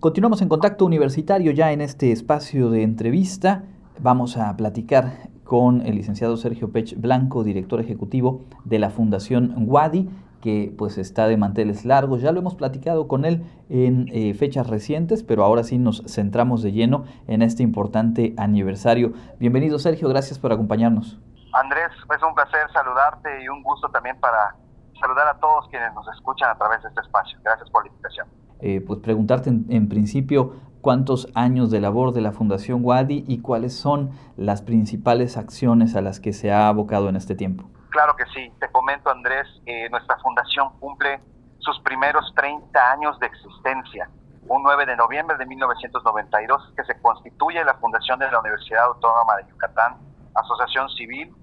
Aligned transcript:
Continuamos 0.00 0.40
en 0.40 0.48
contacto 0.48 0.86
universitario 0.86 1.52
ya 1.52 1.72
en 1.72 1.82
este 1.82 2.10
espacio 2.10 2.70
de 2.70 2.84
entrevista. 2.84 3.64
Vamos 3.98 4.38
a 4.38 4.56
platicar 4.56 5.28
con 5.44 5.82
el 5.82 5.96
licenciado 5.96 6.38
Sergio 6.38 6.72
Pech 6.72 6.98
Blanco, 6.98 7.44
director 7.44 7.80
ejecutivo 7.80 8.40
de 8.64 8.78
la 8.78 8.88
Fundación 8.88 9.52
Wadi, 9.58 10.08
que 10.40 10.74
pues 10.78 10.96
está 10.96 11.26
de 11.26 11.36
manteles 11.36 11.84
largos. 11.84 12.22
Ya 12.22 12.32
lo 12.32 12.40
hemos 12.40 12.54
platicado 12.54 13.08
con 13.08 13.26
él 13.26 13.44
en 13.68 14.08
eh, 14.10 14.32
fechas 14.32 14.68
recientes, 14.68 15.22
pero 15.22 15.44
ahora 15.44 15.64
sí 15.64 15.76
nos 15.76 16.02
centramos 16.06 16.62
de 16.62 16.72
lleno 16.72 17.04
en 17.28 17.42
este 17.42 17.62
importante 17.62 18.32
aniversario. 18.38 19.12
Bienvenido 19.38 19.78
Sergio, 19.78 20.08
gracias 20.08 20.38
por 20.38 20.50
acompañarnos. 20.50 21.18
Andrés, 21.52 21.90
es 21.92 22.22
un 22.22 22.34
placer 22.34 22.72
saludarte 22.72 23.44
y 23.44 23.48
un 23.50 23.62
gusto 23.62 23.90
también 23.90 24.18
para 24.18 24.56
saludar 24.98 25.28
a 25.28 25.38
todos 25.38 25.68
quienes 25.68 25.92
nos 25.92 26.08
escuchan 26.08 26.48
a 26.48 26.54
través 26.56 26.82
de 26.82 26.88
este 26.88 27.02
espacio. 27.02 27.38
Gracias 27.44 27.68
por 27.68 27.84
la 27.84 27.90
invitación. 27.90 28.39
Eh, 28.62 28.82
pues 28.86 29.00
preguntarte 29.00 29.48
en, 29.48 29.88
principio 29.88 30.54
cuántos 30.82 31.28
años 31.34 31.70
de 31.70 31.80
labor 31.80 32.12
de 32.12 32.20
la 32.20 32.32
Fundación 32.32 32.80
Wadi 32.82 33.24
y 33.26 33.40
cuáles 33.40 33.74
son 33.74 34.10
las 34.36 34.60
principales 34.60 35.38
acciones 35.38 35.96
a 35.96 36.02
las 36.02 36.20
que 36.20 36.34
se 36.34 36.52
ha 36.52 36.68
abocado 36.68 37.08
en 37.08 37.16
este 37.16 37.34
tiempo. 37.34 37.70
Claro 37.88 38.14
que 38.16 38.24
sí, 38.34 38.52
te 38.60 38.70
comento 38.70 39.10
Andrés, 39.10 39.46
eh, 39.64 39.88
nuestra 39.90 40.18
fundación 40.18 40.70
cumple 40.78 41.20
sus 41.58 41.80
primeros 41.80 42.32
30 42.36 42.92
años 42.92 43.18
de 43.18 43.26
existencia. 43.26 44.10
Un 44.46 44.62
9 44.62 44.84
de 44.84 44.96
noviembre 44.96 45.36
de 45.38 45.46
1992 45.46 46.74
que 46.76 46.84
se 46.84 47.00
constituye 47.00 47.64
la 47.64 47.74
Fundación 47.74 48.18
de 48.18 48.30
la 48.30 48.40
Universidad 48.40 48.84
Autónoma 48.84 49.36
de 49.36 49.48
Yucatán, 49.48 49.96
asociación 50.34 50.88
civil, 50.90 51.34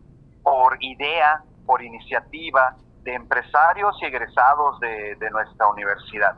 por 0.43 0.77
idea, 0.83 1.43
por 1.65 1.81
iniciativa 1.81 2.75
de 3.03 3.15
empresarios 3.15 3.95
y 4.01 4.05
egresados 4.05 4.79
de 4.79 5.29
nuestra 5.31 5.67
universidad. 5.67 6.35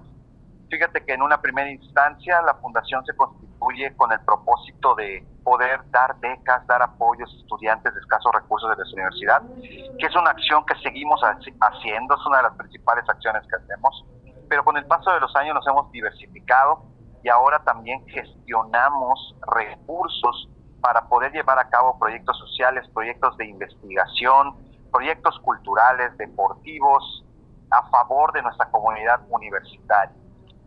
Fíjate 0.70 1.04
que 1.04 1.14
en 1.14 1.24
una 1.24 1.42
primera 1.42 1.70
instancia 1.70 2.42
la 2.44 2.54
fundación 2.56 3.04
se 3.04 3.16
constituye 3.16 3.96
con 3.96 4.12
el 4.12 4.20
propósito 4.22 4.94
de 4.96 5.26
poder 5.44 5.82
dar 5.90 6.20
becas, 6.20 6.66
dar 6.68 6.84
apoyos 6.84 7.28
a 7.34 7.38
estudiantes 7.42 7.92
de 7.92 8.00
escasos 8.00 8.32
recursos 8.34 8.70
de 8.70 8.76
nuestra 8.76 8.96
universidad, 8.96 9.42
que 9.62 10.06
es 10.06 10.16
una 10.16 10.30
acción 10.30 10.64
que 10.66 10.76
seguimos 10.84 11.20
haciendo, 11.22 12.16
es 12.16 12.26
una 12.28 12.38
de 12.38 12.44
las 12.44 12.56
principales 12.56 13.04
acciones 13.10 13.42
que 13.50 13.56
hacemos, 13.56 14.06
pero 14.48 14.64
con 14.64 14.78
el 14.78 14.86
paso 14.86 15.12
de 15.12 15.20
los 15.20 15.36
años 15.36 15.56
nos 15.56 15.66
hemos 15.66 15.92
diversificado 15.92 16.84
y 17.24 17.30
ahora 17.30 17.60
también 17.64 18.06
gestionamos 18.08 19.36
recursos 19.52 20.50
para 20.82 21.08
poder 21.10 21.32
llevar 21.32 21.58
a 21.58 21.68
cabo 21.70 21.98
proyectos 21.98 22.38
sociales, 22.38 22.88
proyectos 22.94 23.36
de 23.38 23.48
investigación, 23.48 24.56
proyectos 24.92 25.40
culturales, 25.40 26.16
deportivos, 26.18 27.26
a 27.72 27.90
favor 27.90 28.32
de 28.34 28.42
nuestra 28.44 28.70
comunidad 28.70 29.22
universitaria. 29.30 30.16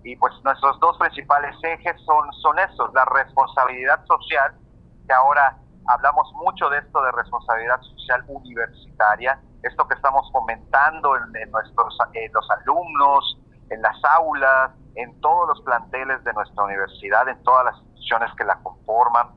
Y 0.05 0.17
pues 0.17 0.33
nuestros 0.43 0.79
dos 0.81 0.99
principales 0.99 1.57
ejes 1.63 2.01
son, 2.05 2.33
son 2.35 2.59
estos, 2.59 2.93
la 2.93 3.05
responsabilidad 3.05 4.05
social, 4.07 4.53
que 5.07 5.13
ahora 5.13 5.57
hablamos 5.87 6.33
mucho 6.35 6.69
de 6.71 6.79
esto 6.79 7.03
de 7.03 7.13
responsabilidad 7.13 7.81
social 7.83 8.25
universitaria, 8.27 9.41
esto 9.63 9.87
que 9.87 9.95
estamos 9.95 10.29
fomentando 10.33 11.17
en, 11.17 11.51
nuestros 11.51 11.97
los 12.33 12.51
alumnos, 12.51 13.39
en 13.71 13.81
las 13.81 13.97
aulas, 14.05 14.73
en 14.97 15.21
todos 15.21 15.49
los 15.49 15.61
planteles 15.63 16.23
de 16.25 16.33
nuestra 16.33 16.65
universidad, 16.65 17.29
en 17.29 17.41
todas 17.45 17.67
las 17.67 17.77
instituciones 17.79 18.31
que 18.37 18.45
la 18.45 18.57
conforman. 18.57 19.29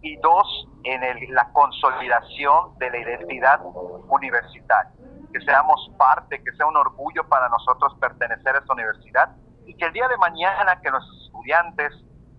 Y 0.00 0.16
dos, 0.16 0.68
en 0.84 1.34
la 1.34 1.50
consolidación 1.52 2.76
de 2.78 2.90
la 2.90 2.98
identidad 2.98 3.60
universitaria, 4.08 4.92
que 5.32 5.40
seamos 5.40 5.90
parte, 5.98 6.42
que 6.42 6.52
sea 6.52 6.66
un 6.66 6.76
orgullo 6.76 7.26
para 7.28 7.48
nosotros 7.48 7.94
pertenecer 7.98 8.54
a 8.54 8.58
esta 8.58 8.72
universidad 8.72 9.34
y 9.66 9.74
que 9.74 9.86
el 9.86 9.92
día 9.92 10.08
de 10.08 10.16
mañana 10.16 10.80
que 10.80 10.90
los 10.90 11.04
estudiantes, 11.24 11.92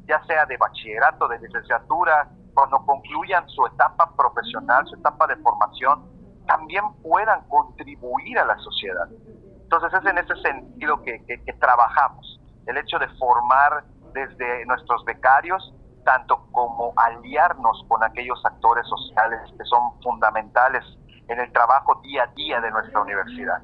ya 0.08 0.23
sea 0.26 0.45
de 0.45 0.58
bachillerato, 0.58 1.28
de 1.28 1.40
licenciatura, 1.40 2.30
cuando 2.54 2.78
concluyan 2.86 3.48
su 3.50 3.66
etapa 3.68 4.12
profesional, 4.16 4.86
su 4.88 4.95
etapa 4.95 5.28
de 5.28 5.36
formación, 5.38 6.06
también 6.48 6.84
puedan 7.02 7.41
contribuir 7.47 8.40
a 8.40 8.46
la 8.46 8.58
sociedad. 8.58 9.08
Entonces 9.63 9.94
es 10.00 10.06
en 10.06 10.18
ese 10.18 10.36
sentido 10.41 11.02
que, 11.02 11.19
trabajamos, 11.59 12.40
el 12.68 12.78
hecho 12.78 12.97
de 13.00 13.08
formar 13.19 13.84
desde 14.13 14.66
nuestros 14.66 15.03
becarios, 15.06 15.74
tanto 16.06 16.47
como 16.52 16.94
aliarnos 16.96 17.84
con 17.88 18.03
aquellos 18.03 18.40
actores 18.46 18.88
sociales 18.88 19.40
que 19.57 19.66
son 19.66 20.00
fundamentales 20.02 20.84
en 21.28 21.40
el 21.40 21.52
trabajo 21.52 22.00
día 22.03 22.24
a 22.24 22.28
día 22.28 22.62
de 22.62 22.72
nuestra 22.72 23.02
universidad. 23.02 23.62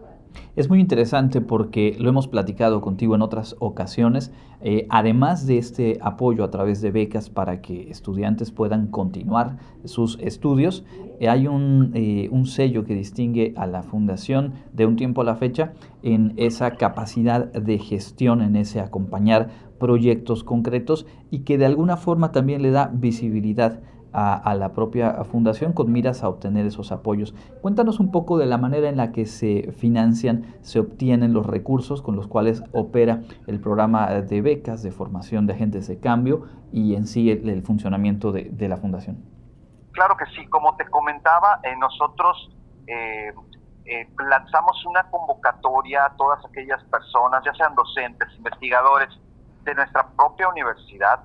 Es 0.55 0.69
muy 0.69 0.79
interesante 0.79 1.41
porque 1.41 1.95
lo 1.99 2.09
hemos 2.09 2.27
platicado 2.27 2.81
contigo 2.81 3.15
en 3.15 3.21
otras 3.21 3.55
ocasiones. 3.59 4.31
Eh, 4.61 4.85
además 4.89 5.47
de 5.47 5.57
este 5.57 5.97
apoyo 6.01 6.43
a 6.43 6.51
través 6.51 6.81
de 6.81 6.91
becas 6.91 7.29
para 7.29 7.61
que 7.61 7.89
estudiantes 7.89 8.51
puedan 8.51 8.87
continuar 8.87 9.57
sus 9.85 10.19
estudios, 10.19 10.85
eh, 11.19 11.29
hay 11.29 11.47
un, 11.47 11.91
eh, 11.95 12.29
un, 12.31 12.45
sello 12.45 12.83
que 12.83 12.93
distingue 12.93 13.53
a 13.55 13.65
la 13.65 13.81
fundación 13.81 14.53
de 14.73 14.85
un 14.85 14.97
tiempo 14.97 15.21
a 15.21 15.23
la 15.23 15.35
fecha 15.35 15.73
en 16.03 16.33
esa 16.37 16.71
capacidad 16.71 17.51
de 17.53 17.79
gestión, 17.79 18.41
en 18.41 18.55
ese 18.55 18.81
acompañar 18.81 19.49
proyectos 19.79 20.43
concretos 20.43 21.07
y 21.31 21.39
que 21.39 21.57
de 21.57 21.65
alguna 21.65 21.97
forma 21.97 22.31
también 22.31 22.61
le 22.61 22.69
da 22.69 22.91
visibilidad 22.93 23.79
a, 24.13 24.55
la 24.55 24.73
propia 24.73 25.23
fundación 25.23 25.73
con 25.73 25.91
miras 25.91 26.23
a 26.23 26.29
obtener 26.29 26.66
esos 26.66 26.91
apoyos. 26.91 27.33
Cuéntanos 27.61 27.99
un 27.99 28.11
poco 28.11 28.38
de 28.38 28.45
la 28.45 28.57
manera 28.57 28.89
en 28.89 28.97
la 28.97 29.11
que 29.11 29.25
se 29.25 29.72
financian, 29.72 30.55
se 30.61 30.79
obtienen 30.79 31.33
los 31.33 31.45
recursos 31.45 32.01
con 32.01 32.16
los 32.16 32.27
cuales 32.27 32.63
opera 32.73 33.22
el 33.47 33.59
programa 33.59 34.09
de 34.09 34.41
becas 34.41 34.83
de 34.83 34.91
formación 34.91 35.47
de 35.47 35.53
agentes 35.53 35.88
de 35.88 35.99
cambio 35.99 36.47
y 36.72 36.95
en 36.95 37.07
sí 37.07 37.31
el, 37.31 37.61
funcionamiento 37.63 38.31
de, 38.31 38.67
la 38.67 38.77
fundación. 38.77 39.23
Claro 39.91 40.16
que 40.17 40.25
sí, 40.28 40.47
como 40.47 40.75
te 40.78 40.85
comentaba, 40.85 41.59
eh, 41.63 41.75
nosotros 41.78 42.49
eh, 42.88 43.33
eh, 43.85 44.07
lanzamos 44.29 44.85
una 44.85 45.03
convocatoria 45.09 46.05
a 46.05 46.16
todas 46.16 46.43
aquellas 46.45 46.83
personas, 46.85 47.43
ya 47.43 47.53
sean 47.55 47.75
docentes, 47.75 48.28
investigadores 48.38 49.09
de 49.63 49.75
nuestra 49.75 50.07
propia 50.16 50.47
universidad, 50.49 51.23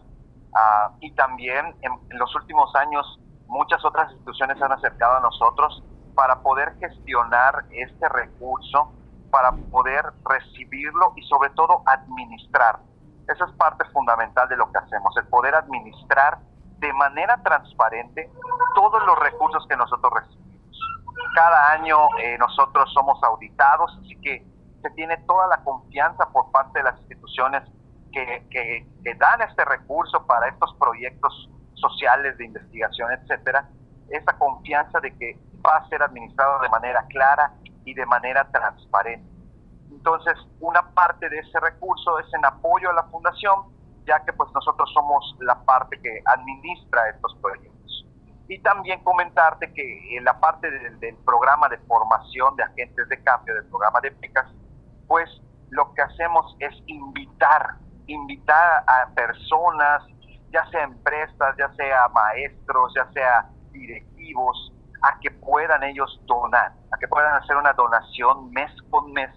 Ah, 0.59 0.91
y 1.01 1.13
también 1.13 1.77
en, 1.83 2.19
los 2.19 2.35
últimos 2.35 2.75
años 2.77 3.21
muchas 3.47 3.85
otras 3.85 4.11
instituciones 4.11 4.57
se 4.57 4.65
han 4.65 4.73
acercado 4.73 5.19
a 5.19 5.21
nosotros 5.21 5.85
para 6.15 6.41
poder 6.41 6.75
gestionar 6.81 7.67
este 7.71 8.09
recurso, 8.09 8.91
para 9.31 9.53
poder 9.71 10.03
recibirlo 10.25 11.13
y 11.15 11.23
sobre 11.25 11.51
todo 11.51 11.83
administrar. 11.85 12.79
Esa 13.29 13.45
es 13.45 13.53
parte 13.53 13.85
fundamental 13.93 14.49
de 14.49 14.57
lo 14.57 14.73
que 14.73 14.79
hacemos, 14.79 15.15
el 15.19 15.29
poder 15.29 15.55
administrar 15.55 16.39
de 16.79 16.91
manera 16.95 17.37
transparente 17.43 18.31
todos 18.75 19.05
los 19.05 19.19
recursos 19.19 19.67
que 19.69 19.77
nosotros 19.77 20.11
recibimos. 20.15 20.81
Cada 21.35 21.73
año 21.73 21.99
eh, 22.19 22.39
nosotros 22.39 22.91
somos 22.95 23.23
auditados, 23.23 23.95
así 24.01 24.19
que 24.23 24.43
se 24.81 24.89
tiene 24.93 25.19
toda 25.27 25.49
la 25.49 25.63
confianza 25.65 26.31
por 26.31 26.51
parte 26.51 26.79
de 26.79 26.85
las 26.85 26.99
instituciones 27.01 27.63
que, 28.51 29.15
dan 29.19 29.43
este 29.43 29.65
recurso 29.65 30.27
para 30.27 30.49
estos 30.49 30.75
proyectos 30.79 31.51
sociales 31.75 32.37
de 32.39 32.47
investigación, 32.47 33.11
etcétera, 33.13 33.69
esa 34.09 34.39
confianza 34.39 35.01
de 35.01 35.17
que 35.17 35.39
va 35.65 35.77
a 35.77 35.89
ser 35.89 36.03
administrado 36.03 36.61
de 36.61 36.69
manera 36.69 37.05
clara 37.09 37.53
y 37.85 37.95
de 37.95 38.07
manera 38.07 38.49
transparente. 38.51 39.29
Entonces, 39.91 40.35
una 40.61 40.83
parte 40.95 41.29
de 41.29 41.39
ese 41.39 41.59
recurso 41.61 42.19
es 42.19 42.27
en 42.35 42.45
apoyo 42.45 42.91
a 42.91 42.95
la 42.95 43.05
fundación, 43.05 43.75
ya 44.07 44.25
que 44.25 44.33
pues 44.33 44.51
nosotros 44.55 44.91
somos 44.95 45.37
la 45.41 45.65
parte 45.65 46.01
que 46.01 46.23
administra 46.25 47.09
estos 47.11 47.37
proyectos. 47.43 48.07
Y 48.49 48.61
también 48.61 49.03
comentarte 49.03 49.73
que 49.73 50.17
en 50.17 50.25
la 50.25 50.39
parte 50.39 50.71
del, 50.71 51.01
del 51.01 51.17
programa 51.25 51.69
de 51.69 51.79
formación 51.79 52.55
de 52.57 52.63
agentes 52.63 53.09
de 53.09 53.23
cambio, 53.23 53.55
del 53.55 53.67
programa 53.67 54.01
de 54.01 54.11
becas, 54.11 54.47
pues 55.09 55.29
lo 55.71 55.93
que 55.95 56.03
hacemos 56.03 56.57
es 56.61 56.73
invitar 56.87 57.77
invitar 58.07 58.85
a 58.87 59.09
personas, 59.15 60.03
ya 60.51 60.65
sea 60.71 60.85
empresas, 60.85 61.57
ya 61.59 61.73
sea 61.75 62.09
maestros, 62.09 62.93
ya 62.95 63.11
sea 63.13 63.51
directivos, 63.71 64.73
a 65.03 65.19
que 65.21 65.31
puedan 65.31 65.83
ellos 65.85 66.21
donar, 66.27 66.73
a 66.93 66.99
que 66.99 67.09
puedan 67.09 67.35
hacer 67.35 67.57
una 67.57 67.73
donación 67.73 68.51
mes 68.51 68.71
con 68.91 69.13
mes 69.13 69.31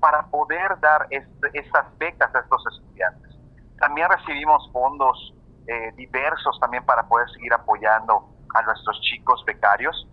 para 0.00 0.26
poder 0.26 0.78
dar 0.80 1.06
estas 1.10 1.98
becas 1.98 2.34
a 2.34 2.40
estos 2.40 2.62
estudiantes. 2.72 3.32
También 3.78 4.08
recibimos 4.08 4.70
fondos 4.72 5.34
eh, 5.66 5.92
diversos 5.96 6.58
también 6.60 6.84
para 6.84 7.08
poder 7.08 7.28
seguir 7.30 7.52
apoyando 7.52 8.28
a 8.54 8.62
nuestros 8.62 9.00
chicos 9.00 9.42
becarios, 9.44 10.06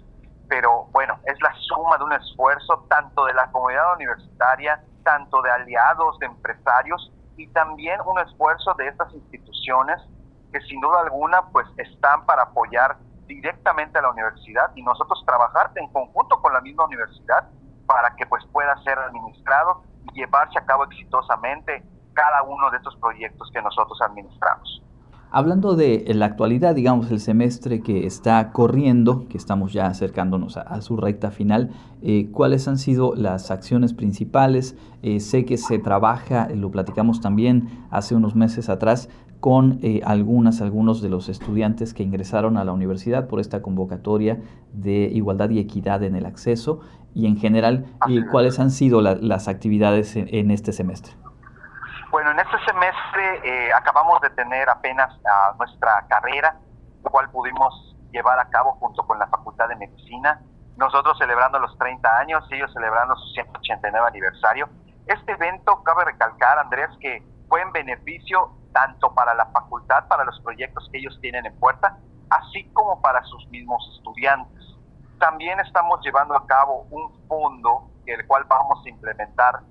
pero 0.49 0.85
bueno, 0.91 1.19
es 1.25 1.39
la 1.41 1.53
suma 1.55 1.97
de 1.97 2.03
un 2.03 2.13
esfuerzo 2.13 2.85
tanto 2.89 3.25
de 3.25 3.33
la 3.33 3.51
comunidad 3.51 3.93
universitaria, 3.95 4.83
tanto 5.03 5.41
de 5.41 5.51
aliados, 5.51 6.17
de 6.19 6.25
empresarios, 6.25 7.11
y 7.37 7.47
también 7.47 7.99
un 8.05 8.19
esfuerzo 8.19 8.73
de 8.75 8.87
estas 8.87 9.13
instituciones 9.13 10.01
que 10.51 10.61
sin 10.61 10.79
duda 10.81 11.01
alguna 11.01 11.41
pues 11.51 11.67
están 11.77 12.25
para 12.25 12.43
apoyar 12.43 12.97
directamente 13.25 13.97
a 13.97 14.01
la 14.01 14.11
universidad 14.11 14.71
y 14.75 14.83
nosotros 14.83 15.23
trabajar 15.25 15.71
en 15.75 15.87
conjunto 15.91 16.39
con 16.41 16.53
la 16.53 16.61
misma 16.61 16.85
universidad 16.85 17.49
para 17.87 18.15
que 18.15 18.25
pues 18.25 18.45
pueda 18.51 18.75
ser 18.83 18.99
administrado 18.99 19.83
y 20.05 20.19
llevarse 20.19 20.59
a 20.59 20.65
cabo 20.65 20.83
exitosamente 20.85 21.83
cada 22.13 22.43
uno 22.43 22.69
de 22.69 22.77
estos 22.77 22.95
proyectos 22.97 23.49
que 23.51 23.61
nosotros 23.61 23.99
administramos. 24.01 24.82
Hablando 25.35 25.75
de 25.75 26.05
la 26.13 26.27
actualidad, 26.27 26.75
digamos, 26.75 27.09
el 27.09 27.19
semestre 27.19 27.81
que 27.81 28.05
está 28.05 28.51
corriendo, 28.51 29.27
que 29.29 29.39
estamos 29.39 29.73
ya 29.73 29.87
acercándonos 29.87 30.57
a, 30.57 30.79
su 30.81 30.95
recta 30.95 31.31
final, 31.31 31.71
eh, 32.03 32.29
¿cuáles 32.31 32.67
han 32.67 32.77
sido 32.77 33.15
las 33.15 33.49
acciones 33.49 33.95
principales? 33.95 34.75
Eh, 35.01 35.19
sé 35.19 35.43
que 35.43 35.57
se 35.57 35.79
trabaja, 35.79 36.49
lo 36.53 36.69
platicamos 36.69 37.19
también 37.19 37.67
hace 37.89 38.13
unos 38.13 38.35
meses 38.35 38.69
atrás, 38.69 39.09
con 39.39 39.79
eh, 39.81 40.01
algunas, 40.05 40.61
algunos 40.61 41.01
de 41.01 41.09
los 41.09 41.29
estudiantes 41.29 41.95
que 41.95 42.03
ingresaron 42.03 42.55
a 42.55 42.63
la 42.63 42.71
universidad 42.71 43.27
por 43.27 43.39
esta 43.39 43.63
convocatoria 43.63 44.39
de 44.71 45.09
igualdad 45.11 45.49
y 45.49 45.57
equidad 45.57 46.03
en 46.03 46.15
el 46.15 46.27
acceso 46.27 46.81
y 47.15 47.25
en 47.25 47.37
general, 47.37 47.87
¿cuáles 48.31 48.59
han 48.59 48.69
sido 48.69 49.01
las 49.01 49.47
actividades 49.47 50.15
en 50.15 50.51
este 50.51 50.73
semestre? 50.73 51.13
Bueno, 52.13 52.29
en 52.29 52.39
este 52.39 52.63
semestre 52.63 53.41
eh, 53.43 53.73
acabamos 53.73 54.21
de 54.21 54.29
tener 54.29 54.69
apenas 54.69 55.09
nuestra 55.57 56.05
carrera, 56.07 56.55
la 57.03 57.09
cual 57.09 57.31
pudimos 57.31 57.97
llevar 58.11 58.37
a 58.37 58.47
cabo 58.51 58.73
junto 58.73 59.01
con 59.07 59.17
la 59.17 59.25
Facultad 59.25 59.67
de 59.67 59.77
Medicina. 59.77 60.39
Nosotros 60.77 61.17
celebrando 61.17 61.57
los 61.57 61.75
30 61.79 62.17
años 62.19 62.47
ellos 62.51 62.71
celebrando 62.71 63.15
su 63.15 63.33
189 63.33 64.07
aniversario. 64.09 64.69
Este 65.07 65.31
evento, 65.31 65.81
cabe 65.81 66.05
recalcar, 66.05 66.59
Andrés, 66.59 66.89
que 67.01 67.23
fue 67.49 67.63
en 67.63 67.71
beneficio 67.71 68.51
tanto 68.73 69.11
para 69.15 69.33
la 69.33 69.47
facultad, 69.47 70.07
para 70.07 70.23
los 70.23 70.39
proyectos 70.41 70.87
que 70.91 70.99
ellos 70.99 71.17
tienen 71.19 71.47
en 71.47 71.59
puerta, 71.59 71.97
así 72.29 72.65
como 72.73 73.01
para 73.01 73.23
sus 73.23 73.47
mismos 73.47 73.91
estudiantes. 73.97 74.63
También 75.17 75.59
estamos 75.61 75.99
llevando 76.03 76.35
a 76.35 76.45
cabo 76.45 76.85
un 76.91 77.11
fondo, 77.27 77.89
el 78.05 78.27
cual 78.27 78.43
vamos 78.47 78.85
a 78.85 78.89
implementar 78.89 79.61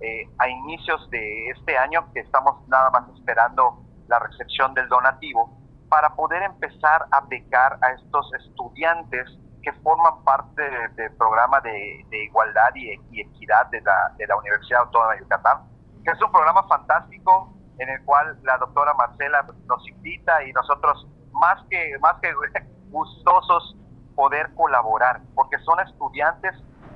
eh, 0.00 0.28
a 0.38 0.48
inicios 0.48 1.08
de 1.10 1.50
este 1.50 1.76
año, 1.76 2.12
que 2.12 2.20
estamos 2.20 2.66
nada 2.68 2.90
más 2.90 3.08
esperando 3.16 3.82
la 4.08 4.18
recepción 4.18 4.74
del 4.74 4.88
donativo, 4.88 5.58
para 5.88 6.14
poder 6.14 6.42
empezar 6.42 7.06
a 7.10 7.20
becar 7.22 7.78
a 7.82 7.92
estos 7.92 8.32
estudiantes 8.34 9.38
que 9.62 9.72
forman 9.74 10.24
parte 10.24 10.62
del 10.96 11.14
programa 11.16 11.60
de, 11.60 12.04
igualdad 12.24 12.74
y, 12.74 12.90
equidad 13.20 13.66
de 13.70 13.80
la, 13.82 14.12
de 14.16 14.26
la 14.26 14.36
Universidad 14.36 14.80
Autónoma 14.82 15.14
de 15.14 15.20
Yucatán, 15.20 15.58
que 16.04 16.10
es 16.10 16.22
un 16.22 16.32
programa 16.32 16.66
fantástico 16.66 17.52
en 17.78 17.88
el 17.88 18.04
cual 18.04 18.38
la 18.42 18.58
doctora 18.58 18.94
Marcela 18.94 19.46
nos 19.66 19.88
invita 19.88 20.44
y 20.44 20.52
nosotros 20.52 21.06
más 21.32 21.62
que, 21.70 21.96
más 22.00 22.16
que 22.20 22.32
gustosos 22.90 23.76
poder 24.14 24.52
colaborar, 24.54 25.22
porque 25.34 25.58
son 25.60 25.80
estudiantes 25.80 26.54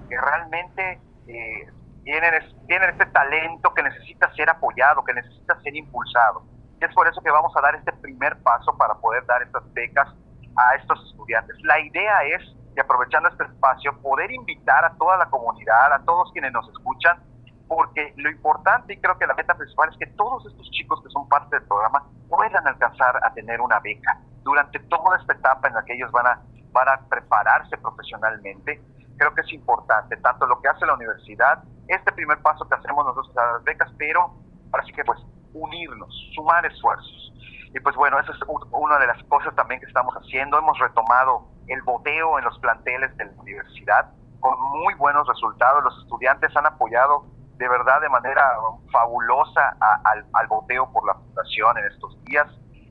que 0.09 0.21
realmente 0.21 1.01
eh, 1.29 1.73
tienen, 2.07 2.33
tienen 2.69 2.91
este 2.91 3.07
talento 3.07 3.75
que 3.75 3.83
necesita 3.83 4.33
ser 4.35 4.49
apoyado, 4.49 5.05
que 5.05 5.13
necesita 5.13 5.61
ser 5.61 5.75
impulsado. 5.75 6.45
Y 6.81 6.85
es 6.85 6.95
por 6.95 7.09
eso 7.09 7.21
que 7.21 7.31
vamos 7.33 7.53
a 7.57 7.61
dar 7.61 7.75
este 7.75 7.93
primer 7.95 8.41
paso 8.45 8.77
para 8.79 8.95
poder 8.95 9.27
dar 9.27 9.43
estas 9.43 9.65
becas 9.73 10.09
a 10.57 10.77
estos 10.77 11.05
estudiantes. 11.11 11.57
La 11.65 11.81
idea 11.81 12.23
es, 12.23 12.43
y 12.77 12.81
aprovechando 12.81 13.29
este 13.29 13.43
espacio, 13.43 14.01
poder 14.03 14.31
invitar 14.31 14.85
a 14.85 14.95
toda 14.95 15.17
la 15.17 15.27
comunidad, 15.27 15.93
a 15.95 16.05
todos 16.05 16.31
quienes 16.33 16.53
nos 16.53 16.69
escuchan, 16.69 17.21
porque 17.67 18.15
lo 18.19 18.31
importante 18.31 18.93
y 18.93 19.01
creo 19.01 19.19
que 19.19 19.27
la 19.27 19.35
meta 19.35 19.57
principal 19.57 19.89
es 19.91 19.99
que 19.99 20.07
todos 20.15 20.47
estos 20.47 20.71
chicos 20.71 21.03
que 21.03 21.11
son 21.11 21.29
parte 21.29 21.57
del 21.57 21.67
programa 21.67 22.07
puedan 22.29 22.69
alcanzar 22.69 23.19
a 23.21 23.35
tener 23.35 23.61
una 23.61 23.81
beca 23.81 24.21
durante 24.45 24.79
toda 24.79 25.19
esta 25.19 25.33
etapa 25.33 25.67
en 25.67 25.75
la 25.75 25.85
que 25.85 25.95
ellos 25.95 26.13
van 26.13 26.29
a, 26.29 26.41
van 26.71 26.89
a 26.89 27.01
prepararse 27.09 27.77
profesionalmente 27.79 28.81
creo 29.17 29.35
que 29.35 29.41
es 29.41 29.53
importante, 29.53 30.17
tanto 30.19 30.47
lo 30.47 30.61
que 30.61 30.69
hace 30.69 30.87
la 30.87 30.95
universidad, 30.95 31.63
este 31.89 32.13
primer 32.13 32.41
paso 32.43 32.69
que 32.69 32.75
hacemos 32.75 33.05
nosotros 33.05 33.37
a 33.37 33.53
las 33.53 33.65
becas, 33.65 33.91
pero 33.99 34.35
ahora 34.73 34.85
sí 34.85 34.93
que 34.93 35.05
pues 35.05 35.19
unirnos, 35.53 36.13
sumar 36.35 36.65
esfuerzos. 36.67 37.33
Y 37.75 37.81
pues 37.81 37.95
bueno, 37.97 38.19
esa 38.19 38.33
es 38.33 38.39
una 38.71 38.99
de 38.99 39.07
las 39.07 39.23
cosas 39.25 39.55
también 39.55 39.81
que 39.81 39.87
estamos 39.87 40.15
haciendo. 40.15 40.59
Hemos 40.59 40.79
retomado 40.79 41.49
el 41.69 41.83
boteo 41.83 42.39
en 42.39 42.45
los 42.45 42.59
planteles 42.59 43.15
de 43.17 43.27
la 43.27 43.33
universidad 43.41 44.11
con 44.41 44.59
muy 44.81 44.95
buenos 44.95 45.27
resultados. 45.29 45.85
Los 45.85 46.03
estudiantes 46.03 46.57
han 46.57 46.67
apoyado 46.67 47.27
de 47.57 47.69
verdad 47.69 48.01
de 48.01 48.09
manera 48.09 48.51
fabulosa 48.93 49.77
al, 50.05 50.27
al 50.33 50.47
boteo 50.47 50.91
por 50.93 51.07
la 51.07 51.15
fundación 51.15 51.79
en 51.79 51.85
estos 51.87 52.25
días. 52.25 52.47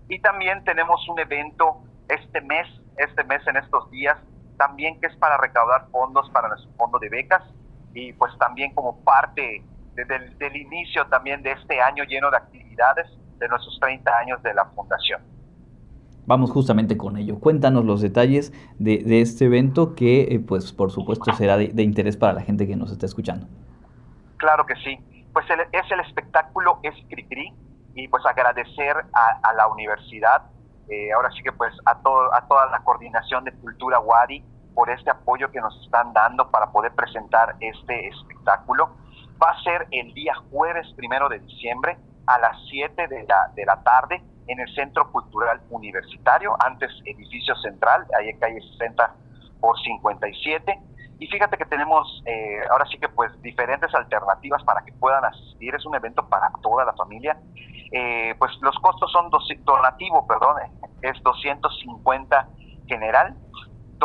Y 0.07 0.19
también 0.21 0.63
tenemos 0.63 1.07
un 1.09 1.19
evento 1.19 1.81
este 2.09 2.42
mes, 2.42 2.68
este 2.97 3.24
mes 3.24 3.45
en 3.47 3.57
estos 3.57 3.89
días, 3.92 4.18
también 4.57 5.00
que 5.00 5.07
es 5.07 5.15
para 5.18 5.38
recaudar 5.38 5.88
fondos 5.92 6.30
para 6.31 6.47
nuestro 6.47 6.71
fondo 6.74 7.00
de 7.00 7.09
becas 7.09 7.44
y 7.95 8.13
pues 8.13 8.38
también 8.38 8.75
como 8.75 9.03
parte 9.03 9.63
del 9.95 10.56
inicio 10.56 11.07
también 11.07 11.42
de 11.42 11.53
este 11.53 11.81
año 11.81 12.03
lleno 12.03 12.30
de 12.30 12.38
actividades 12.38 13.07
de 13.39 13.47
nuestros 13.47 13.80
30 13.80 14.12
años 14.18 14.44
de 14.44 14.53
la 14.53 14.65
fundación. 14.65 15.21
Vamos 16.27 16.51
justamente 16.51 16.97
con 16.97 17.18
ello. 17.18 17.39
Cuéntanos 17.39 17.86
los 17.86 18.01
detalles 18.01 18.51
de, 18.77 19.21
este 19.21 19.45
evento 19.45 19.95
que, 19.95 20.24
eh, 20.24 20.39
pues, 20.39 20.74
por 20.74 20.92
supuesto, 20.92 21.31
será 21.33 21.56
de, 21.56 21.83
interés 21.83 22.18
para 22.18 22.33
la 22.33 22.42
gente 22.42 22.68
que 22.68 22.75
nos 22.75 22.92
está 22.92 23.06
escuchando. 23.06 23.47
Claro 24.38 24.65
que 24.65 24.75
sí. 24.75 25.00
Pues 25.31 25.45
es 25.71 25.92
el 25.92 26.00
espectáculo 26.01 26.80
Escricri 26.83 27.53
y 27.94 28.07
pues 28.07 28.25
agradecer 28.25 28.97
a, 29.13 29.39
a 29.50 29.53
la 29.53 29.68
universidad 29.68 30.44
eh, 30.88 31.12
ahora 31.13 31.31
sí 31.31 31.42
que 31.42 31.51
pues 31.51 31.74
a, 31.86 31.97
todo, 32.00 32.33
a 32.33 32.47
toda 32.47 32.68
la 32.68 32.80
coordinación 32.83 33.44
de 33.44 33.51
Cultura 33.53 34.00
Wadi 34.00 34.44
por 34.75 34.89
este 34.89 35.10
apoyo 35.10 35.50
que 35.51 35.62
nos 35.62 35.75
están 35.83 36.13
dando 36.13 36.51
para 36.51 36.72
poder 36.72 36.94
presentar 36.94 37.56
este 37.62 38.10
espectáculo. 38.10 38.95
Va 39.42 39.51
a 39.51 39.63
ser 39.63 39.88
el 39.92 40.13
día 40.13 40.36
jueves 40.51 40.86
primero 40.95 41.30
de 41.30 41.39
diciembre 41.39 41.98
a 42.27 42.38
las 42.38 42.57
7 42.69 43.07
de 43.07 43.24
la, 43.24 43.51
de 43.56 43.66
la 43.66 43.81
tarde 43.81 44.22
en 44.48 44.60
el 44.60 44.75
Centro 44.75 45.12
Cultural 45.12 45.62
Universitario, 45.69 46.56
antes 46.63 46.92
edificio 47.06 47.56
central, 47.56 48.06
ahí 48.19 48.30
en 48.30 48.39
calle 48.39 48.62
60 48.62 49.16
por 49.60 49.80
57. 49.80 50.80
Y 51.18 51.28
fíjate 51.28 51.57
que 51.57 51.66
tenemos 51.66 52.21
eh, 52.25 52.60
ahora 52.69 52.86
sí 52.92 52.98
que 52.98 53.07
pues 53.07 53.31
diferentes 53.42 53.94
alternativas 53.95 54.63
para 54.63 54.83
que 54.83 54.92
puedan 54.94 55.24
asistir. 55.24 55.74
Es 55.74 55.86
un 55.86 55.95
evento 55.95 56.28
para 56.28 56.51
toda 56.62 56.83
la 56.83 56.94
familia. 56.94 57.38
Eh, 57.92 58.36
pues 58.38 58.51
los 58.62 58.78
costos 58.80 59.12
son 59.12 59.30
dos, 59.30 59.48
donativo, 59.63 60.28
perdón, 60.28 60.57
es 61.01 61.21
250 61.24 62.50
general, 62.88 63.36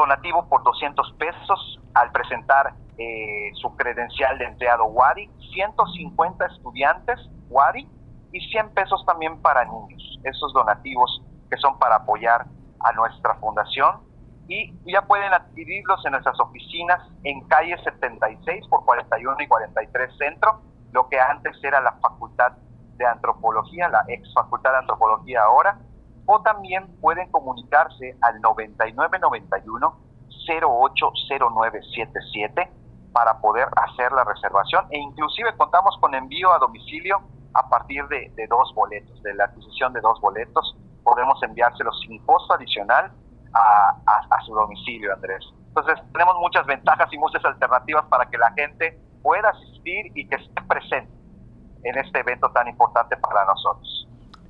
donativo 0.00 0.49
por 0.49 0.62
200 0.64 1.14
pesos 1.19 1.81
al 1.94 2.11
presentar 2.12 2.75
eh, 2.99 3.50
su 3.55 3.75
credencial 3.76 4.38
de 4.38 4.47
empleado 4.47 4.85
WADI, 4.87 5.31
150 5.52 6.47
estudiantes 6.47 7.19
WADI 7.49 7.88
y 8.32 8.41
100 8.41 8.70
pesos 8.75 9.05
también 9.06 9.41
para 9.41 9.64
niños. 9.64 10.19
Esos 10.25 10.52
donativos 10.52 11.23
que 11.50 11.56
son 11.58 11.79
para 11.79 11.97
apoyar 11.97 12.47
a 12.80 12.92
nuestra 12.92 13.35
fundación 13.37 14.00
y 14.49 14.73
ya 14.90 15.02
pueden 15.02 15.33
adquirirlos 15.33 16.04
en 16.04 16.12
nuestras 16.12 16.38
oficinas 16.40 17.00
en 17.25 17.40
calle 17.47 17.76
76 17.85 18.66
por 18.69 18.85
41 18.85 19.37
y 19.40 19.47
43 19.47 20.16
Centro, 20.19 20.61
lo 20.92 21.09
que 21.09 21.21
antes 21.21 21.57
era 21.62 21.80
la 21.80 21.92
Facultad 22.00 22.52
de 22.97 23.07
Antropología, 23.07 23.88
la 23.88 24.04
ex 24.09 24.33
Facultad 24.35 24.73
de 24.73 24.78
Antropología 24.78 25.42
ahora, 25.42 25.78
o 26.32 26.42
también 26.42 26.87
pueden 27.00 27.28
comunicarse 27.32 28.16
al 28.22 28.40
9991 28.40 29.96
080977 30.46 32.70
para 33.12 33.40
poder 33.40 33.66
hacer 33.75 34.12
la 34.12 34.22
reservación. 34.22 34.87
E 34.90 34.99
inclusive 34.99 35.56
contamos 35.56 35.99
con 36.00 36.14
envío 36.14 36.52
a 36.52 36.60
domicilio 36.60 37.20
a 37.54 37.68
partir 37.68 38.06
de, 38.06 38.30
de 38.37 38.46
dos 38.46 38.72
boletos, 38.76 39.20
de 39.25 39.34
la 39.34 39.46
adquisición 39.46 39.92
de 39.92 40.00
dos 40.00 40.20
boletos, 40.20 40.76
podemos 41.02 41.42
enviárselos 41.42 41.99
sin 42.06 42.25
costo 42.25 42.54
adicional 42.54 43.10
a, 43.52 43.96
su 44.46 44.54
domicilio, 44.54 45.12
Andrés. 45.12 45.44
Entonces, 45.66 45.99
tenemos 46.12 46.37
muchas 46.38 46.64
ventajas 46.66 47.12
y 47.12 47.18
muchas 47.18 47.44
alternativas 47.44 48.04
para 48.06 48.26
que 48.26 48.38
la 48.38 48.52
gente 48.52 48.96
pueda 49.20 49.49
asistir 49.49 50.12
y 50.14 50.28
que 50.28 50.37
esté 50.37 50.62
presente 50.62 51.10
en 51.82 51.99
este 51.99 52.20
evento 52.20 52.52
tan 52.52 52.68
importante 52.68 53.16
para 53.16 53.44
nosotros 53.46 54.00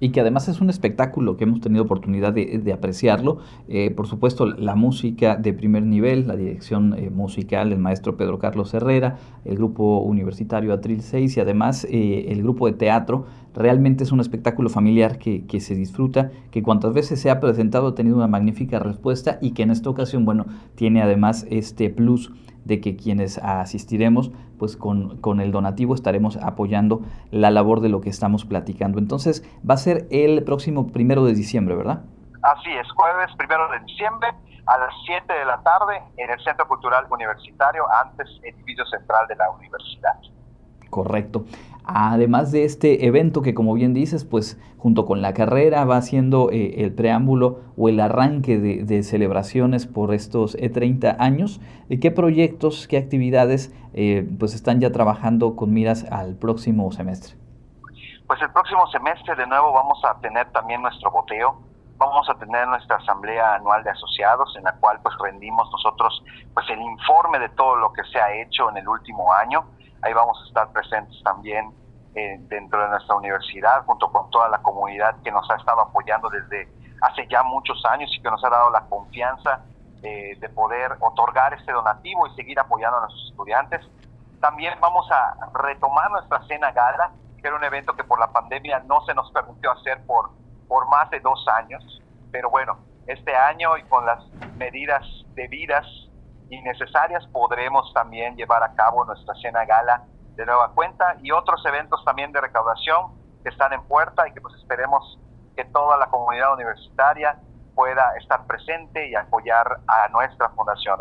y 0.00 0.10
que 0.10 0.20
además 0.20 0.48
es 0.48 0.60
un 0.60 0.70
espectáculo 0.70 1.36
que 1.36 1.44
hemos 1.44 1.60
tenido 1.60 1.84
oportunidad 1.84 2.32
de, 2.32 2.72
apreciarlo. 2.72 3.38
Eh, 3.68 3.90
por 3.90 4.06
supuesto, 4.06 4.46
la 4.46 4.74
música 4.74 5.36
de 5.36 5.52
primer 5.52 5.82
nivel, 5.82 6.26
la 6.26 6.36
dirección 6.36 6.94
eh, 6.96 7.10
musical 7.10 7.70
del 7.70 7.78
maestro 7.78 8.16
Pedro 8.16 8.38
Carlos 8.38 8.72
Herrera, 8.72 9.18
el 9.44 9.56
grupo 9.56 9.98
universitario 10.00 10.72
Atril 10.72 11.02
6 11.02 11.36
y 11.36 11.40
además 11.40 11.86
eh, 11.90 12.26
el 12.28 12.42
grupo 12.42 12.66
de 12.66 12.72
teatro. 12.72 13.26
Realmente 13.52 14.04
es 14.04 14.12
un 14.12 14.20
espectáculo 14.20 14.70
familiar 14.70 15.18
que, 15.18 15.44
que, 15.44 15.60
se 15.60 15.74
disfruta, 15.74 16.30
que 16.52 16.62
cuantas 16.62 16.94
veces 16.94 17.20
se 17.20 17.30
ha 17.30 17.40
presentado 17.40 17.88
ha 17.88 17.94
tenido 17.96 18.16
una 18.16 18.28
magnífica 18.28 18.78
respuesta 18.78 19.38
y 19.42 19.50
que 19.50 19.64
en 19.64 19.70
esta 19.70 19.90
ocasión, 19.90 20.24
bueno, 20.24 20.46
tiene 20.76 21.02
además 21.02 21.46
este 21.50 21.90
plus 21.90 22.32
de 22.64 22.80
que 22.80 22.96
quienes 22.96 23.38
asistiremos, 23.38 24.30
pues 24.58 24.76
con, 24.76 25.40
el 25.40 25.52
donativo 25.52 25.94
estaremos 25.94 26.36
apoyando 26.36 27.02
la 27.30 27.50
labor 27.50 27.80
de 27.80 27.88
lo 27.88 28.00
que 28.00 28.10
estamos 28.10 28.44
platicando. 28.44 28.98
Entonces, 28.98 29.44
va 29.68 29.74
a 29.74 29.78
ser 29.78 30.06
el 30.10 30.42
próximo 30.44 30.88
primero 30.88 31.24
de 31.24 31.34
diciembre, 31.34 31.74
¿verdad? 31.74 32.02
Así 32.42 32.70
es, 32.70 32.90
jueves 32.92 33.30
primero 33.36 33.70
de 33.70 33.80
diciembre 33.80 34.28
a 34.66 34.78
las 34.78 34.94
7 35.06 35.32
de 35.32 35.44
la 35.44 35.60
tarde 35.62 36.00
en 36.16 36.30
el 36.30 36.40
Centro 36.44 36.66
Cultural 36.68 37.06
Universitario, 37.10 37.84
antes 38.04 38.28
edificio 38.42 38.84
central 38.86 39.26
de 39.26 39.36
la 39.36 39.50
universidad. 39.50 40.14
Correcto. 40.90 41.44
Además 41.84 42.52
de 42.52 42.64
este 42.64 43.06
evento 43.06 43.42
que 43.42 43.54
como 43.54 43.74
bien 43.74 43.94
dices, 43.94 44.24
pues 44.24 44.60
junto 44.78 45.06
con 45.06 45.22
la 45.22 45.34
carrera 45.34 45.84
va 45.84 46.00
siendo 46.02 46.50
eh, 46.50 46.82
el 46.84 46.94
preámbulo 46.94 47.60
o 47.76 47.88
el 47.88 48.00
arranque 48.00 48.58
de, 48.58 49.02
celebraciones 49.02 49.86
por 49.86 50.14
estos 50.14 50.56
30 50.56 51.16
años, 51.18 51.60
¿qué 52.00 52.10
proyectos, 52.10 52.86
qué 52.86 52.98
actividades 52.98 53.74
pues 54.38 54.54
están 54.54 54.80
ya 54.80 54.92
trabajando 54.92 55.56
con 55.56 55.72
miras 55.72 56.04
al 56.10 56.36
próximo 56.36 56.92
semestre? 56.92 57.34
Pues 58.30 58.40
el 58.42 58.50
próximo 58.52 58.86
semestre 58.86 59.34
de 59.34 59.44
nuevo 59.44 59.72
vamos 59.72 60.00
a 60.04 60.20
tener 60.20 60.48
también 60.52 60.80
nuestro 60.80 61.10
boteo, 61.10 61.60
vamos 62.00 62.30
a 62.30 62.34
tener 62.34 62.66
nuestra 62.68 62.94
asamblea 62.94 63.56
anual 63.56 63.82
de 63.82 63.90
asociados 63.90 64.56
en 64.56 64.62
la 64.62 64.72
cual 64.76 65.00
pues 65.02 65.16
rendimos 65.20 65.68
nosotros 65.72 66.22
pues 66.54 66.70
el 66.70 66.80
informe 66.80 67.40
de 67.40 67.48
todo 67.50 67.74
lo 67.74 67.92
que 67.92 68.04
se 68.04 68.20
ha 68.20 68.32
hecho 68.40 68.70
en 68.70 68.76
el 68.76 68.88
último 68.88 69.32
año. 69.32 69.64
Ahí 70.02 70.12
vamos 70.12 70.40
a 70.42 70.48
estar 70.48 70.72
presentes 70.72 71.22
también 71.22 71.72
eh, 72.14 72.36
dentro 72.48 72.82
de 72.82 72.88
nuestra 72.88 73.14
universidad 73.16 73.84
junto 73.84 74.10
con 74.10 74.30
toda 74.30 74.48
la 74.48 74.58
comunidad 74.58 75.16
que 75.22 75.30
nos 75.30 75.48
ha 75.50 75.56
estado 75.56 75.80
apoyando 75.80 76.28
desde 76.28 76.68
hace 77.02 77.26
ya 77.28 77.42
muchos 77.42 77.82
años 77.86 78.10
y 78.16 78.20
que 78.20 78.30
nos 78.30 78.42
ha 78.44 78.50
dado 78.50 78.70
la 78.70 78.80
confianza 78.86 79.64
eh, 80.02 80.36
de 80.38 80.48
poder 80.48 80.96
otorgar 81.00 81.54
este 81.54 81.72
donativo 81.72 82.26
y 82.26 82.34
seguir 82.34 82.58
apoyando 82.58 82.98
a 82.98 83.00
nuestros 83.02 83.30
estudiantes. 83.30 83.86
También 84.40 84.74
vamos 84.80 85.06
a 85.10 85.36
retomar 85.54 86.10
nuestra 86.10 86.42
cena 86.46 86.72
gala 86.72 87.12
que 87.40 87.48
era 87.48 87.56
un 87.56 87.64
evento 87.64 87.94
que 87.94 88.04
por 88.04 88.20
la 88.20 88.30
pandemia 88.32 88.80
no 88.80 89.04
se 89.06 89.14
nos 89.14 89.30
permitió 89.32 89.72
hacer 89.72 90.04
por, 90.06 90.30
por 90.68 90.88
más 90.88 91.10
de 91.10 91.20
dos 91.20 91.46
años. 91.48 92.02
Pero 92.30 92.50
bueno, 92.50 92.78
este 93.06 93.34
año 93.34 93.76
y 93.76 93.82
con 93.84 94.04
las 94.06 94.24
medidas 94.56 95.04
debidas 95.34 95.86
y 96.50 96.60
necesarias 96.62 97.26
podremos 97.28 97.92
también 97.94 98.36
llevar 98.36 98.62
a 98.62 98.74
cabo 98.74 99.04
nuestra 99.04 99.34
cena 99.36 99.64
gala 99.64 100.04
de 100.34 100.44
nueva 100.44 100.72
cuenta 100.74 101.16
y 101.22 101.30
otros 101.30 101.64
eventos 101.64 102.04
también 102.04 102.32
de 102.32 102.40
recaudación 102.40 103.12
que 103.42 103.50
están 103.50 103.72
en 103.72 103.82
puerta 103.84 104.26
y 104.28 104.32
que 104.32 104.40
pues 104.40 104.54
esperemos 104.56 105.18
que 105.56 105.64
toda 105.66 105.96
la 105.96 106.06
comunidad 106.06 106.52
universitaria 106.52 107.38
pueda 107.74 108.14
estar 108.18 108.46
presente 108.46 109.08
y 109.08 109.14
apoyar 109.14 109.80
a 109.86 110.08
nuestra 110.08 110.50
fundación. 110.50 110.98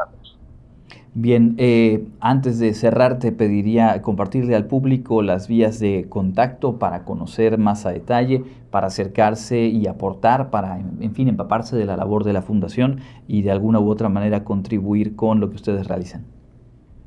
Bien, 1.15 1.55
eh, 1.57 2.07
antes 2.21 2.59
de 2.59 2.75
cerrar 2.75 3.17
te 3.17 3.31
pediría 3.31 3.99
compartirle 4.03 4.55
al 4.55 4.67
público 4.67 5.23
las 5.23 5.47
vías 5.47 5.79
de 5.79 6.07
contacto 6.07 6.77
para 6.77 7.03
conocer 7.03 7.57
más 7.57 7.87
a 7.87 7.91
detalle, 7.91 8.43
para 8.69 8.85
acercarse 8.87 9.61
y 9.61 9.87
aportar, 9.87 10.51
para, 10.51 10.77
en 10.77 11.15
fin, 11.15 11.27
empaparse 11.27 11.75
de 11.75 11.85
la 11.85 11.97
labor 11.97 12.25
de 12.25 12.33
la 12.33 12.43
Fundación 12.43 13.01
y 13.27 13.41
de 13.41 13.49
alguna 13.51 13.79
u 13.79 13.89
otra 13.89 14.07
manera 14.07 14.43
contribuir 14.43 15.15
con 15.15 15.39
lo 15.39 15.49
que 15.49 15.55
ustedes 15.55 15.87
realizan. 15.87 16.27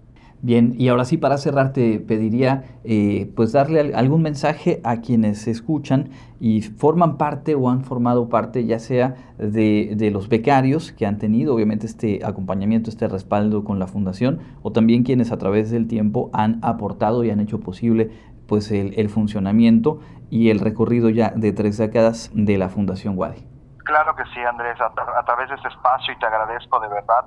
Bien, 0.46 0.74
y 0.78 0.90
ahora 0.90 1.04
sí 1.04 1.16
para 1.16 1.38
cerrar 1.38 1.72
te 1.72 1.98
pediría 1.98 2.62
eh, 2.84 3.32
pues 3.34 3.50
darle 3.50 3.92
algún 3.96 4.22
mensaje 4.22 4.80
a 4.84 5.00
quienes 5.00 5.48
escuchan 5.48 6.10
y 6.38 6.62
forman 6.62 7.16
parte 7.18 7.56
o 7.56 7.68
han 7.68 7.82
formado 7.82 8.28
parte 8.28 8.64
ya 8.64 8.78
sea 8.78 9.16
de, 9.38 9.94
de, 9.96 10.12
los 10.12 10.28
becarios 10.28 10.92
que 10.92 11.04
han 11.04 11.18
tenido 11.18 11.52
obviamente 11.52 11.86
este 11.86 12.20
acompañamiento, 12.24 12.90
este 12.90 13.08
respaldo 13.08 13.64
con 13.64 13.80
la 13.80 13.88
fundación 13.88 14.38
o 14.62 14.70
también 14.70 15.02
quienes 15.02 15.32
a 15.32 15.36
través 15.36 15.72
del 15.72 15.88
tiempo 15.88 16.30
han 16.32 16.60
aportado 16.62 17.24
y 17.24 17.30
han 17.30 17.40
hecho 17.40 17.58
posible 17.58 18.12
pues 18.46 18.70
el, 18.70 18.96
el 19.00 19.08
funcionamiento 19.08 19.98
y 20.30 20.50
el 20.50 20.60
recorrido 20.60 21.10
ya 21.10 21.32
de 21.34 21.50
tres 21.50 21.76
décadas 21.76 22.30
de 22.34 22.56
la 22.56 22.68
Fundación 22.68 23.18
Wadi. 23.18 23.44
Claro 23.78 24.14
que 24.14 24.22
sí, 24.32 24.38
Andrés, 24.48 24.80
a, 24.80 24.92
a 25.18 25.24
través 25.24 25.48
de 25.48 25.56
este 25.56 25.66
espacio 25.66 26.14
y 26.14 26.18
te 26.20 26.26
agradezco 26.26 26.78
de 26.78 26.86
verdad 26.86 27.24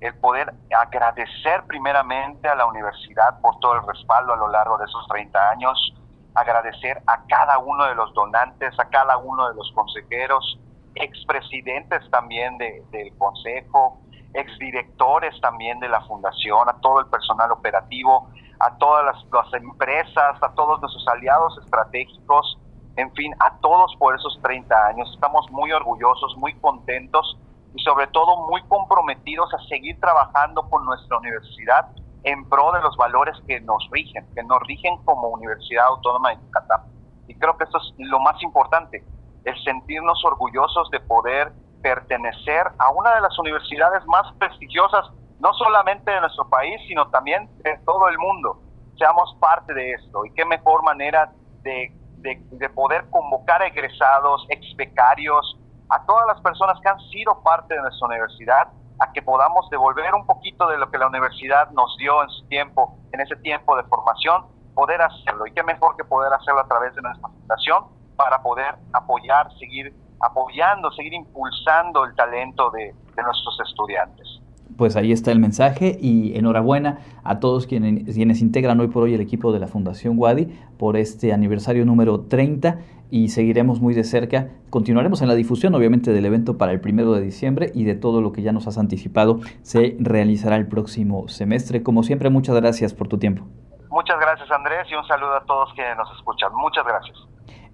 el 0.00 0.14
poder 0.18 0.52
agradecer 0.74 1.64
primeramente 1.66 2.48
a 2.48 2.54
la 2.54 2.66
universidad 2.66 3.40
por 3.40 3.58
todo 3.60 3.74
el 3.74 3.86
respaldo 3.86 4.32
a 4.32 4.36
lo 4.36 4.48
largo 4.48 4.78
de 4.78 4.86
esos 4.86 5.06
30 5.08 5.50
años, 5.50 5.94
agradecer 6.34 7.02
a 7.06 7.24
cada 7.26 7.58
uno 7.58 7.84
de 7.84 7.94
los 7.94 8.12
donantes, 8.14 8.78
a 8.78 8.88
cada 8.88 9.18
uno 9.18 9.48
de 9.48 9.54
los 9.54 9.70
consejeros, 9.74 10.58
expresidentes 10.94 12.08
también 12.10 12.56
del 12.56 13.16
consejo, 13.18 14.00
exdirectores 14.32 15.38
también 15.40 15.78
de 15.80 15.88
la 15.88 16.00
fundación, 16.02 16.68
a 16.68 16.80
todo 16.80 17.00
el 17.00 17.06
personal 17.06 17.52
operativo, 17.52 18.28
a 18.58 18.76
todas 18.78 19.04
las, 19.04 19.24
las 19.32 19.52
empresas, 19.54 20.42
a 20.42 20.54
todos 20.54 20.80
nuestros 20.80 21.06
aliados 21.08 21.58
estratégicos, 21.62 22.58
en 22.96 23.12
fin, 23.14 23.34
a 23.40 23.56
todos 23.58 23.94
por 23.98 24.14
esos 24.14 24.38
30 24.42 24.86
años. 24.86 25.10
Estamos 25.14 25.50
muy 25.50 25.72
orgullosos, 25.72 26.36
muy 26.36 26.54
contentos 26.54 27.38
y 27.74 27.82
sobre 27.82 28.06
todo 28.08 28.48
muy 28.48 28.62
comprometidos 28.64 29.52
a 29.54 29.58
seguir 29.68 29.98
trabajando 30.00 30.68
con 30.68 30.84
nuestra 30.84 31.18
universidad 31.18 31.86
en 32.24 32.48
pro 32.48 32.72
de 32.72 32.80
los 32.80 32.96
valores 32.96 33.36
que 33.46 33.60
nos 33.60 33.88
rigen, 33.90 34.26
que 34.34 34.42
nos 34.42 34.60
rigen 34.66 34.96
como 35.04 35.28
Universidad 35.28 35.86
Autónoma 35.86 36.30
de 36.30 36.36
Yucatán. 36.36 36.82
Y 37.28 37.34
creo 37.34 37.56
que 37.56 37.64
eso 37.64 37.78
es 37.78 37.94
lo 37.98 38.20
más 38.20 38.42
importante, 38.42 39.04
el 39.44 39.64
sentirnos 39.64 40.22
orgullosos 40.24 40.90
de 40.90 41.00
poder 41.00 41.52
pertenecer 41.82 42.66
a 42.78 42.90
una 42.90 43.14
de 43.14 43.20
las 43.22 43.38
universidades 43.38 44.04
más 44.06 44.32
prestigiosas, 44.38 45.06
no 45.38 45.52
solamente 45.54 46.10
de 46.10 46.20
nuestro 46.20 46.48
país, 46.48 46.78
sino 46.88 47.08
también 47.08 47.48
de 47.62 47.78
todo 47.86 48.08
el 48.08 48.18
mundo. 48.18 48.60
Seamos 48.98 49.34
parte 49.40 49.72
de 49.72 49.92
esto. 49.92 50.26
Y 50.26 50.34
qué 50.34 50.44
mejor 50.44 50.82
manera 50.82 51.32
de, 51.62 51.90
de, 52.18 52.42
de 52.50 52.68
poder 52.68 53.08
convocar 53.08 53.62
a 53.62 53.68
egresados, 53.68 54.44
ex 54.50 54.76
becarios, 54.76 55.56
a 55.90 56.04
todas 56.06 56.26
las 56.26 56.40
personas 56.40 56.78
que 56.80 56.88
han 56.88 57.00
sido 57.10 57.42
parte 57.42 57.74
de 57.74 57.80
nuestra 57.80 58.06
universidad, 58.06 58.68
a 59.00 59.12
que 59.12 59.22
podamos 59.22 59.68
devolver 59.70 60.14
un 60.14 60.26
poquito 60.26 60.68
de 60.68 60.78
lo 60.78 60.90
que 60.90 60.98
la 60.98 61.08
universidad 61.08 61.70
nos 61.70 61.96
dio 61.98 62.22
en 62.22 62.28
su 62.30 62.46
tiempo, 62.46 62.98
en 63.12 63.20
ese 63.20 63.36
tiempo 63.36 63.76
de 63.76 63.82
formación, 63.84 64.46
poder 64.74 65.00
hacerlo. 65.02 65.46
Y 65.46 65.52
qué 65.52 65.62
mejor 65.62 65.96
que 65.96 66.04
poder 66.04 66.32
hacerlo 66.32 66.60
a 66.60 66.68
través 66.68 66.94
de 66.94 67.02
nuestra 67.02 67.28
fundación 67.28 67.84
para 68.16 68.42
poder 68.42 68.76
apoyar, 68.92 69.50
seguir 69.58 69.94
apoyando, 70.20 70.92
seguir 70.92 71.14
impulsando 71.14 72.04
el 72.04 72.14
talento 72.14 72.70
de, 72.70 72.94
de 73.16 73.22
nuestros 73.22 73.58
estudiantes 73.66 74.39
pues 74.80 74.96
ahí 74.96 75.12
está 75.12 75.30
el 75.30 75.40
mensaje 75.40 75.98
y 76.00 76.38
enhorabuena 76.38 77.00
a 77.22 77.38
todos 77.38 77.66
quienes, 77.66 78.14
quienes 78.14 78.40
integran 78.40 78.80
hoy 78.80 78.88
por 78.88 79.02
hoy 79.02 79.12
el 79.12 79.20
equipo 79.20 79.52
de 79.52 79.58
la 79.58 79.66
Fundación 79.66 80.14
Wadi 80.16 80.46
por 80.78 80.96
este 80.96 81.34
aniversario 81.34 81.84
número 81.84 82.20
30 82.20 82.78
y 83.10 83.28
seguiremos 83.28 83.82
muy 83.82 83.92
de 83.92 84.04
cerca. 84.04 84.48
Continuaremos 84.70 85.20
en 85.20 85.28
la 85.28 85.34
difusión, 85.34 85.74
obviamente, 85.74 86.14
del 86.14 86.24
evento 86.24 86.56
para 86.56 86.72
el 86.72 86.80
primero 86.80 87.12
de 87.12 87.20
diciembre 87.20 87.70
y 87.74 87.84
de 87.84 87.94
todo 87.94 88.22
lo 88.22 88.32
que 88.32 88.40
ya 88.40 88.52
nos 88.52 88.66
has 88.68 88.78
anticipado 88.78 89.40
se 89.60 89.98
realizará 90.00 90.56
el 90.56 90.66
próximo 90.66 91.28
semestre. 91.28 91.82
Como 91.82 92.02
siempre, 92.02 92.30
muchas 92.30 92.56
gracias 92.56 92.94
por 92.94 93.06
tu 93.06 93.18
tiempo. 93.18 93.44
Muchas 93.90 94.18
gracias, 94.18 94.50
Andrés, 94.50 94.86
y 94.90 94.94
un 94.94 95.04
saludo 95.04 95.34
a 95.34 95.44
todos 95.44 95.74
quienes 95.74 95.94
nos 95.98 96.10
escuchan. 96.16 96.50
Muchas 96.54 96.86
gracias 96.86 97.18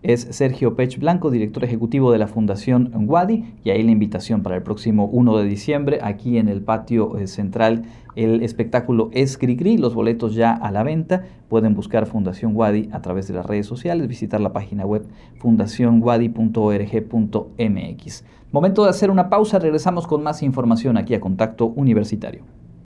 es 0.03 0.29
Sergio 0.31 0.77
Pech 0.77 0.99
Blanco, 0.99 1.31
director 1.31 1.65
ejecutivo 1.65 2.13
de 2.13 2.19
la 2.19 2.27
Fundación 2.27 2.93
Wadi, 2.95 3.45
y 3.65 3.71
ahí 3.71 3.83
la 3.83 3.91
invitación 3.91 4.43
para 4.43 4.57
el 4.57 4.63
próximo 4.63 5.07
1 5.07 5.39
de 5.39 5.45
diciembre, 5.45 5.99
aquí 6.03 6.37
en 6.39 6.49
el 6.49 6.63
patio 6.63 7.19
eh, 7.19 7.27
central, 7.27 7.85
el 8.15 8.43
espectáculo 8.43 9.11
es 9.13 9.37
Cricri, 9.37 9.77
los 9.79 9.95
boletos 9.95 10.35
ya 10.35 10.53
a 10.53 10.71
la 10.71 10.83
venta, 10.83 11.25
pueden 11.49 11.75
buscar 11.75 12.07
Fundación 12.07 12.57
Wadi 12.57 12.89
a 12.93 13.03
través 13.03 13.29
de 13.29 13.35
las 13.35 13.45
redes 13.47 13.67
sociales, 13.67 14.09
visitar 14.09 14.41
la 14.41 14.53
página 14.53 14.87
web 14.87 15.07
fundacionwadi.org.mx. 15.39 18.25
Momento 18.53 18.85
de 18.85 18.91
hacer 18.91 19.11
una 19.11 19.29
pausa, 19.29 19.59
regresamos 19.59 20.07
con 20.07 20.23
más 20.23 20.43
información 20.43 20.97
aquí 20.97 21.15
a 21.15 21.21
Contacto 21.21 21.67
Universitario. 21.67 22.45